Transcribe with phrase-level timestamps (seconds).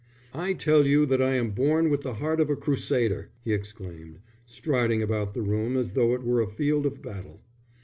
[0.33, 4.17] "I tell you that I am born with the heart of a crusader," he exclaimed,
[4.47, 7.39] striding about the room as though it were a field of battle.